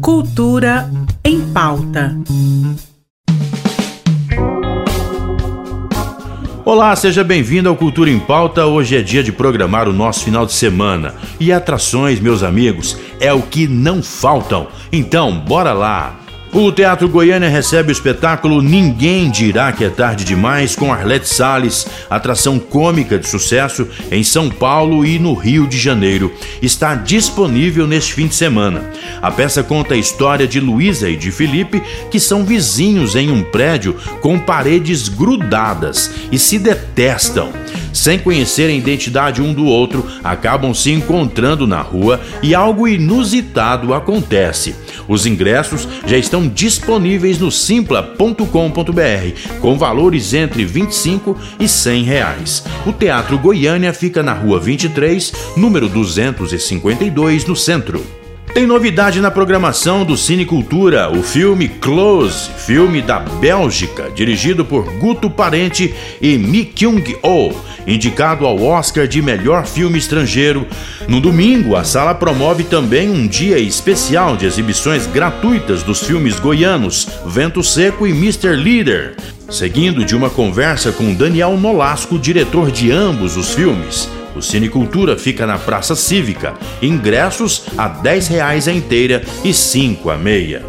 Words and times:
Cultura 0.00 0.90
em 1.24 1.40
pauta. 1.52 2.16
Olá, 6.64 6.94
seja 6.96 7.24
bem-vindo 7.24 7.68
ao 7.68 7.76
Cultura 7.76 8.10
em 8.10 8.18
Pauta. 8.18 8.66
Hoje 8.66 8.96
é 8.96 9.02
dia 9.02 9.22
de 9.22 9.32
programar 9.32 9.88
o 9.88 9.92
nosso 9.92 10.24
final 10.24 10.44
de 10.44 10.52
semana. 10.52 11.14
E 11.40 11.50
atrações, 11.50 12.20
meus 12.20 12.42
amigos, 12.42 12.98
é 13.18 13.32
o 13.32 13.40
que 13.40 13.66
não 13.66 14.02
faltam. 14.02 14.68
Então, 14.92 15.38
bora 15.38 15.72
lá! 15.72 16.27
O 16.50 16.72
Teatro 16.72 17.08
Goiânia 17.10 17.48
recebe 17.48 17.90
o 17.90 17.92
espetáculo 17.92 18.62
Ninguém 18.62 19.30
Dirá 19.30 19.70
Que 19.70 19.84
É 19.84 19.90
Tarde 19.90 20.24
Demais 20.24 20.74
com 20.74 20.90
Arlete 20.90 21.28
Salles, 21.28 21.86
atração 22.08 22.58
cômica 22.58 23.18
de 23.18 23.28
sucesso 23.28 23.86
em 24.10 24.24
São 24.24 24.48
Paulo 24.48 25.04
e 25.04 25.18
no 25.18 25.34
Rio 25.34 25.66
de 25.66 25.76
Janeiro. 25.78 26.32
Está 26.62 26.94
disponível 26.94 27.86
neste 27.86 28.14
fim 28.14 28.26
de 28.26 28.34
semana. 28.34 28.90
A 29.20 29.30
peça 29.30 29.62
conta 29.62 29.92
a 29.92 29.98
história 29.98 30.48
de 30.48 30.58
Luísa 30.58 31.10
e 31.10 31.16
de 31.16 31.30
Felipe, 31.30 31.82
que 32.10 32.18
são 32.18 32.44
vizinhos 32.44 33.14
em 33.14 33.30
um 33.30 33.42
prédio 33.42 33.94
com 34.22 34.38
paredes 34.38 35.08
grudadas 35.08 36.10
e 36.32 36.38
se 36.38 36.58
detestam 36.58 37.52
sem 37.98 38.18
conhecer 38.18 38.70
a 38.70 38.72
identidade 38.72 39.42
um 39.42 39.52
do 39.52 39.64
outro, 39.64 40.06
acabam 40.22 40.72
se 40.72 40.92
encontrando 40.92 41.66
na 41.66 41.80
rua 41.80 42.20
e 42.42 42.54
algo 42.54 42.86
inusitado 42.86 43.92
acontece. 43.92 44.74
Os 45.08 45.26
ingressos 45.26 45.88
já 46.06 46.16
estão 46.16 46.46
disponíveis 46.46 47.38
no 47.38 47.50
simpla.com.br, 47.50 49.58
com 49.60 49.76
valores 49.76 50.32
entre 50.32 50.64
25 50.64 51.36
e 51.58 51.68
100 51.68 52.02
reais. 52.04 52.64
O 52.86 52.92
Teatro 52.92 53.38
Goiânia 53.38 53.92
fica 53.92 54.22
na 54.22 54.32
rua 54.32 54.60
23, 54.60 55.32
número 55.56 55.88
252, 55.88 57.46
no 57.46 57.56
centro. 57.56 58.17
Tem 58.54 58.66
novidade 58.66 59.20
na 59.20 59.30
programação 59.30 60.04
do 60.04 60.16
Cine 60.16 60.44
Cultura, 60.44 61.10
o 61.10 61.22
filme 61.22 61.68
Close, 61.68 62.50
filme 62.66 63.00
da 63.00 63.20
Bélgica, 63.20 64.10
dirigido 64.10 64.64
por 64.64 64.84
Guto 64.98 65.30
Parente 65.30 65.94
e 66.20 66.36
Mi 66.36 66.64
Kyung-oh, 66.64 67.52
indicado 67.86 68.44
ao 68.46 68.60
Oscar 68.60 69.06
de 69.06 69.22
melhor 69.22 69.64
filme 69.64 69.98
estrangeiro. 69.98 70.66
No 71.06 71.20
domingo, 71.20 71.76
a 71.76 71.84
sala 71.84 72.14
promove 72.14 72.64
também 72.64 73.08
um 73.10 73.26
dia 73.28 73.58
especial 73.58 74.36
de 74.36 74.46
exibições 74.46 75.06
gratuitas 75.06 75.82
dos 75.82 76.02
filmes 76.02 76.40
goianos 76.40 77.06
Vento 77.26 77.62
Seco 77.62 78.06
e 78.06 78.10
Mr. 78.10 78.56
Leader, 78.56 79.14
seguindo 79.48 80.04
de 80.04 80.16
uma 80.16 80.30
conversa 80.30 80.90
com 80.90 81.14
Daniel 81.14 81.56
Nolasco, 81.56 82.18
diretor 82.18 82.72
de 82.72 82.90
ambos 82.90 83.36
os 83.36 83.54
filmes. 83.54 84.08
O 84.38 84.42
Cine 84.42 84.68
Cultura 84.68 85.18
fica 85.18 85.44
na 85.44 85.58
Praça 85.58 85.96
Cívica. 85.96 86.54
Ingressos 86.80 87.64
a 87.76 87.88
R$ 87.88 88.02
10 88.02 88.38
a 88.68 88.72
inteira 88.72 89.24
e 89.42 89.52
5 89.52 90.08
a 90.10 90.16
meia. 90.16 90.64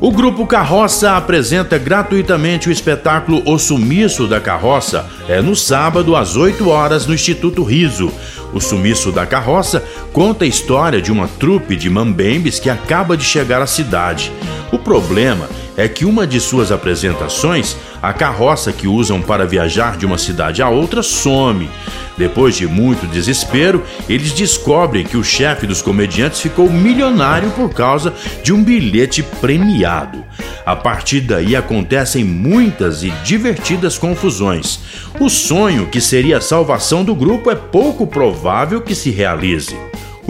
O 0.00 0.12
Grupo 0.12 0.46
Carroça 0.46 1.16
apresenta 1.16 1.76
gratuitamente 1.76 2.68
o 2.68 2.72
espetáculo 2.72 3.42
O 3.44 3.58
Sumiço 3.58 4.28
da 4.28 4.40
Carroça. 4.40 5.06
É 5.28 5.42
no 5.42 5.56
sábado, 5.56 6.14
às 6.14 6.36
8 6.36 6.68
horas, 6.68 7.04
no 7.04 7.12
Instituto 7.12 7.64
Riso. 7.64 8.12
O 8.54 8.60
Sumiço 8.60 9.10
da 9.10 9.26
Carroça 9.26 9.82
conta 10.12 10.44
a 10.44 10.48
história 10.48 11.02
de 11.02 11.10
uma 11.10 11.26
trupe 11.26 11.74
de 11.74 11.90
mambembes 11.90 12.60
que 12.60 12.70
acaba 12.70 13.16
de 13.16 13.24
chegar 13.24 13.60
à 13.60 13.66
cidade. 13.66 14.30
O 14.70 14.78
problema 14.78 15.48
é 15.76 15.88
que 15.88 16.04
uma 16.04 16.26
de 16.26 16.40
suas 16.40 16.72
apresentações, 16.72 17.76
a 18.02 18.12
carroça 18.12 18.72
que 18.72 18.86
usam 18.86 19.20
para 19.20 19.46
viajar 19.46 19.96
de 19.96 20.06
uma 20.06 20.18
cidade 20.18 20.62
a 20.62 20.68
outra, 20.68 21.02
some. 21.02 21.68
Depois 22.16 22.56
de 22.56 22.66
muito 22.66 23.06
desespero, 23.06 23.82
eles 24.08 24.32
descobrem 24.32 25.04
que 25.04 25.16
o 25.16 25.24
chefe 25.24 25.66
dos 25.66 25.80
comediantes 25.80 26.40
ficou 26.40 26.68
milionário 26.70 27.50
por 27.52 27.72
causa 27.72 28.12
de 28.42 28.52
um 28.52 28.62
bilhete 28.62 29.22
premiado. 29.22 30.22
A 30.66 30.76
partir 30.76 31.20
daí 31.20 31.56
acontecem 31.56 32.22
muitas 32.24 33.02
e 33.02 33.10
divertidas 33.24 33.96
confusões. 33.96 34.80
O 35.18 35.30
sonho, 35.30 35.86
que 35.86 36.00
seria 36.00 36.38
a 36.38 36.42
salvação 36.42 37.02
do 37.02 37.14
grupo, 37.14 37.50
é 37.50 37.54
pouco 37.54 38.06
provável 38.06 38.80
que 38.82 38.94
se 38.94 39.10
realize. 39.10 39.76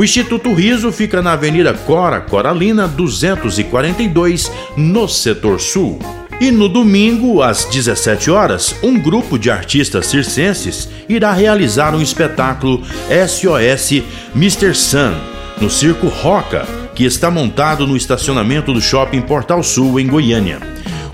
O 0.00 0.02
Instituto 0.02 0.54
Riso 0.54 0.90
fica 0.90 1.20
na 1.20 1.32
Avenida 1.32 1.74
Cora 1.74 2.22
Coralina 2.22 2.88
242, 2.88 4.50
no 4.74 5.06
setor 5.06 5.60
sul. 5.60 5.98
E 6.40 6.50
no 6.50 6.70
domingo, 6.70 7.42
às 7.42 7.66
17 7.66 8.30
horas, 8.30 8.74
um 8.82 8.98
grupo 8.98 9.38
de 9.38 9.50
artistas 9.50 10.06
circenses 10.06 10.88
irá 11.06 11.34
realizar 11.34 11.94
um 11.94 12.00
espetáculo 12.00 12.82
SOS 13.28 14.02
Mr. 14.34 14.74
Sun 14.74 15.12
no 15.60 15.68
Circo 15.68 16.06
Roca, 16.06 16.66
que 16.94 17.04
está 17.04 17.30
montado 17.30 17.86
no 17.86 17.94
estacionamento 17.94 18.72
do 18.72 18.80
Shopping 18.80 19.20
Portal 19.20 19.62
Sul, 19.62 20.00
em 20.00 20.06
Goiânia. 20.06 20.60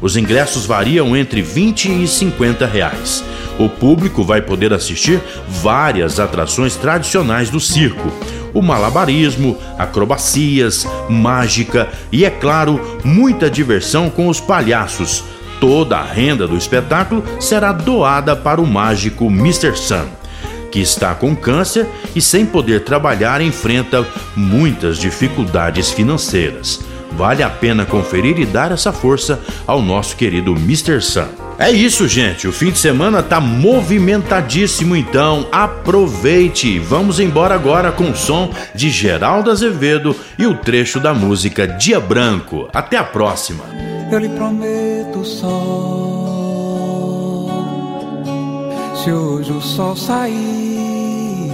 Os 0.00 0.16
ingressos 0.16 0.64
variam 0.64 1.16
entre 1.16 1.42
20 1.42 2.04
e 2.04 2.06
50 2.06 2.64
reais. 2.64 3.24
O 3.58 3.68
público 3.68 4.22
vai 4.22 4.42
poder 4.42 4.72
assistir 4.72 5.20
várias 5.48 6.20
atrações 6.20 6.76
tradicionais 6.76 7.50
do 7.50 7.58
circo 7.58 8.12
o 8.56 8.62
malabarismo, 8.62 9.58
acrobacias, 9.78 10.86
mágica 11.10 11.90
e, 12.10 12.24
é 12.24 12.30
claro, 12.30 12.80
muita 13.04 13.50
diversão 13.50 14.08
com 14.08 14.28
os 14.28 14.40
palhaços. 14.40 15.22
Toda 15.60 15.98
a 15.98 16.02
renda 16.02 16.48
do 16.48 16.56
espetáculo 16.56 17.22
será 17.38 17.70
doada 17.70 18.34
para 18.34 18.60
o 18.60 18.66
mágico 18.66 19.26
Mr. 19.26 19.76
Sun, 19.76 20.06
que 20.72 20.80
está 20.80 21.14
com 21.14 21.36
câncer 21.36 21.86
e, 22.14 22.20
sem 22.22 22.46
poder 22.46 22.82
trabalhar, 22.82 23.42
enfrenta 23.42 24.06
muitas 24.34 24.98
dificuldades 24.98 25.90
financeiras. 25.90 26.80
Vale 27.12 27.42
a 27.42 27.50
pena 27.50 27.84
conferir 27.84 28.38
e 28.38 28.46
dar 28.46 28.72
essa 28.72 28.92
força 28.92 29.38
ao 29.66 29.82
nosso 29.82 30.16
querido 30.16 30.52
Mr. 30.52 31.02
Sun. 31.02 31.45
É 31.58 31.70
isso, 31.70 32.06
gente. 32.06 32.46
O 32.46 32.52
fim 32.52 32.70
de 32.70 32.78
semana 32.78 33.22
tá 33.22 33.40
movimentadíssimo, 33.40 34.94
então 34.94 35.48
aproveite. 35.50 36.78
Vamos 36.78 37.18
embora 37.18 37.54
agora 37.54 37.90
com 37.90 38.10
o 38.10 38.16
som 38.16 38.50
de 38.74 38.90
Geraldo 38.90 39.50
Azevedo 39.50 40.14
e 40.38 40.46
o 40.46 40.54
trecho 40.54 41.00
da 41.00 41.14
música 41.14 41.66
Dia 41.66 41.98
Branco. 41.98 42.68
Até 42.74 42.98
a 42.98 43.04
próxima. 43.04 43.64
Eu 44.12 44.18
lhe 44.18 44.28
prometo 44.28 45.24
sol. 45.24 46.26
Se 49.02 49.10
hoje 49.10 49.52
o 49.52 49.60
sol 49.62 49.96
sair, 49.96 51.50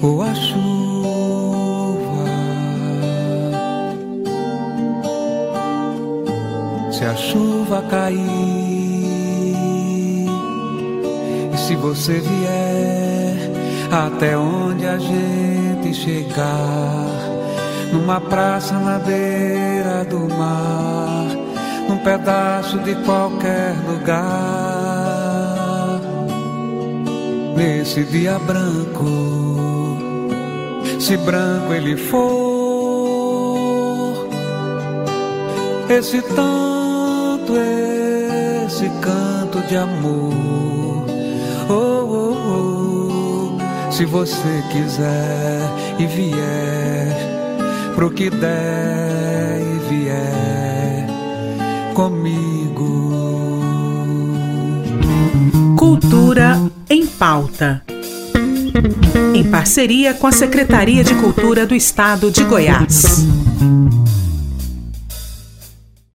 ou 0.00 0.22
a 0.22 0.34
chuva 0.34 0.91
se 6.92 7.04
a 7.04 7.16
chuva 7.16 7.82
cair 7.88 8.18
e 11.52 11.56
se 11.56 11.74
você 11.76 12.20
vier 12.20 13.50
até 13.90 14.36
onde 14.36 14.86
a 14.86 14.98
gente 14.98 15.94
chegar, 15.94 17.06
numa 17.92 18.20
praça 18.20 18.74
na 18.78 18.98
beira 18.98 20.04
do 20.04 20.20
mar, 20.34 21.26
num 21.88 21.98
pedaço 21.98 22.78
de 22.78 22.94
qualquer 23.04 23.74
lugar, 23.86 24.80
nesse 27.56 28.04
dia 28.04 28.38
branco, 28.38 29.98
se 30.98 31.16
branco 31.18 31.72
ele 31.72 31.96
for. 31.96 32.52
Esse 35.90 36.22
tão 36.22 36.81
esse 37.52 38.88
canto 39.00 39.60
de 39.68 39.76
amor. 39.76 41.06
Oh, 41.68 41.72
oh, 41.72 43.56
oh. 43.58 43.92
Se 43.92 44.04
você 44.04 44.62
quiser 44.70 45.60
e 45.98 46.06
vier 46.06 47.32
pro 47.94 48.10
que 48.10 48.30
der 48.30 49.60
e 49.60 49.78
vier 49.88 51.06
comigo. 51.94 53.62
Cultura 55.76 56.58
em 56.88 57.06
pauta. 57.06 57.82
Em 59.34 59.44
parceria 59.44 60.14
com 60.14 60.26
a 60.26 60.32
Secretaria 60.32 61.04
de 61.04 61.14
Cultura 61.16 61.66
do 61.66 61.74
Estado 61.74 62.30
de 62.30 62.44
Goiás. 62.44 63.26